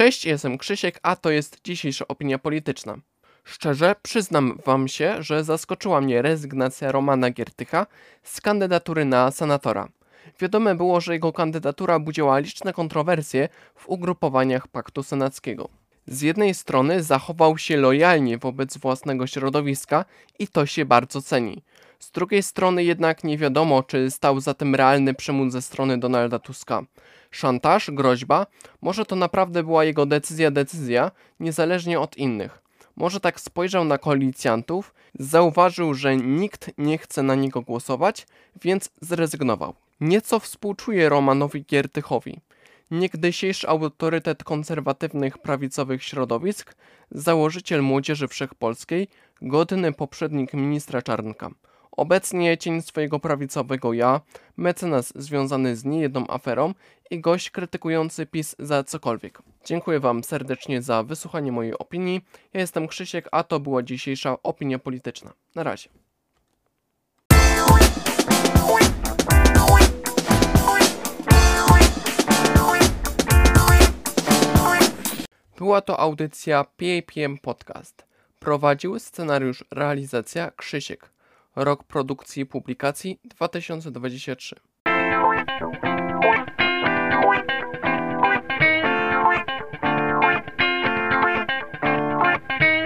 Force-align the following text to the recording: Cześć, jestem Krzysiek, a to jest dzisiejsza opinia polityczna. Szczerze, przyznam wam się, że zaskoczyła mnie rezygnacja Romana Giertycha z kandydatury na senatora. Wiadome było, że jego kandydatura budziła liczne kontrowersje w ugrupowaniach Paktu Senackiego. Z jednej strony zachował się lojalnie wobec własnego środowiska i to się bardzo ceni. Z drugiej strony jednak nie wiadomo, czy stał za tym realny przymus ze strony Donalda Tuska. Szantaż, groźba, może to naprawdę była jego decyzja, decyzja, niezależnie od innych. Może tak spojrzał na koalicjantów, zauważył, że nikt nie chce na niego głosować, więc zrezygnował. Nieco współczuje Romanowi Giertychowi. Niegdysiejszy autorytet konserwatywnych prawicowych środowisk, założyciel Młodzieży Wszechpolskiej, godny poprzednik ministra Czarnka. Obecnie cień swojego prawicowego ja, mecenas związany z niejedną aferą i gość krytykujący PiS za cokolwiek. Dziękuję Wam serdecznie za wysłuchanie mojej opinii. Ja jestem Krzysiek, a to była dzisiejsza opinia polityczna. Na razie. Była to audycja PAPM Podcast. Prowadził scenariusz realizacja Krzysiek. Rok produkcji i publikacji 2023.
Cześć, 0.00 0.24
jestem 0.24 0.58
Krzysiek, 0.58 1.00
a 1.02 1.16
to 1.16 1.30
jest 1.30 1.60
dzisiejsza 1.64 2.08
opinia 2.08 2.38
polityczna. 2.38 2.96
Szczerze, 3.44 3.94
przyznam 4.02 4.58
wam 4.66 4.88
się, 4.88 5.22
że 5.22 5.44
zaskoczyła 5.44 6.00
mnie 6.00 6.22
rezygnacja 6.22 6.92
Romana 6.92 7.30
Giertycha 7.30 7.86
z 8.22 8.40
kandydatury 8.40 9.04
na 9.04 9.30
senatora. 9.30 9.88
Wiadome 10.40 10.74
było, 10.74 11.00
że 11.00 11.12
jego 11.12 11.32
kandydatura 11.32 11.98
budziła 11.98 12.38
liczne 12.38 12.72
kontrowersje 12.72 13.48
w 13.74 13.88
ugrupowaniach 13.88 14.68
Paktu 14.68 15.02
Senackiego. 15.02 15.68
Z 16.06 16.22
jednej 16.22 16.54
strony 16.54 17.02
zachował 17.02 17.58
się 17.58 17.76
lojalnie 17.76 18.38
wobec 18.38 18.78
własnego 18.78 19.26
środowiska 19.26 20.04
i 20.38 20.48
to 20.48 20.66
się 20.66 20.84
bardzo 20.84 21.22
ceni. 21.22 21.62
Z 22.00 22.10
drugiej 22.10 22.42
strony 22.42 22.84
jednak 22.84 23.24
nie 23.24 23.38
wiadomo, 23.38 23.82
czy 23.82 24.10
stał 24.10 24.40
za 24.40 24.54
tym 24.54 24.74
realny 24.74 25.14
przymus 25.14 25.52
ze 25.52 25.62
strony 25.62 25.98
Donalda 25.98 26.38
Tuska. 26.38 26.82
Szantaż, 27.30 27.90
groźba, 27.90 28.46
może 28.82 29.04
to 29.04 29.16
naprawdę 29.16 29.62
była 29.62 29.84
jego 29.84 30.06
decyzja, 30.06 30.50
decyzja, 30.50 31.10
niezależnie 31.40 32.00
od 32.00 32.16
innych. 32.16 32.62
Może 32.96 33.20
tak 33.20 33.40
spojrzał 33.40 33.84
na 33.84 33.98
koalicjantów, 33.98 34.94
zauważył, 35.18 35.94
że 35.94 36.16
nikt 36.16 36.70
nie 36.78 36.98
chce 36.98 37.22
na 37.22 37.34
niego 37.34 37.62
głosować, 37.62 38.26
więc 38.62 38.90
zrezygnował. 39.00 39.74
Nieco 40.00 40.40
współczuje 40.40 41.08
Romanowi 41.08 41.64
Giertychowi. 41.64 42.40
Niegdysiejszy 42.90 43.68
autorytet 43.68 44.44
konserwatywnych 44.44 45.38
prawicowych 45.38 46.02
środowisk, 46.02 46.74
założyciel 47.10 47.82
Młodzieży 47.82 48.28
Wszechpolskiej, 48.28 49.08
godny 49.42 49.92
poprzednik 49.92 50.54
ministra 50.54 51.02
Czarnka. 51.02 51.50
Obecnie 52.00 52.58
cień 52.58 52.82
swojego 52.82 53.18
prawicowego 53.18 53.92
ja, 53.92 54.20
mecenas 54.56 55.12
związany 55.16 55.76
z 55.76 55.84
niejedną 55.84 56.24
aferą 56.28 56.74
i 57.10 57.20
gość 57.20 57.50
krytykujący 57.50 58.26
PiS 58.26 58.56
za 58.58 58.84
cokolwiek. 58.84 59.42
Dziękuję 59.64 60.00
Wam 60.00 60.24
serdecznie 60.24 60.82
za 60.82 61.02
wysłuchanie 61.02 61.52
mojej 61.52 61.78
opinii. 61.78 62.20
Ja 62.52 62.60
jestem 62.60 62.88
Krzysiek, 62.88 63.28
a 63.32 63.44
to 63.44 63.60
była 63.60 63.82
dzisiejsza 63.82 64.42
opinia 64.42 64.78
polityczna. 64.78 65.32
Na 65.54 65.62
razie. 65.62 65.88
Była 75.58 75.80
to 75.80 76.00
audycja 76.00 76.64
PAPM 76.64 77.38
Podcast. 77.38 78.04
Prowadził 78.38 78.98
scenariusz 78.98 79.64
realizacja 79.70 80.50
Krzysiek. 80.50 81.19
Rok 81.56 81.84
produkcji 81.84 82.42
i 82.42 82.46
publikacji 82.46 83.18
2023. 83.24 84.56